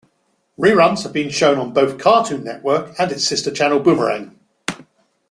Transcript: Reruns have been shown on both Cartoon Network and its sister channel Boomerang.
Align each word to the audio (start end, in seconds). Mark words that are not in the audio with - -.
Reruns 0.57 1.03
have 1.03 1.13
been 1.13 1.29
shown 1.29 1.59
on 1.59 1.73
both 1.73 1.99
Cartoon 1.99 2.43
Network 2.43 2.95
and 2.99 3.11
its 3.11 3.23
sister 3.23 3.51
channel 3.51 3.79
Boomerang. 3.79 4.39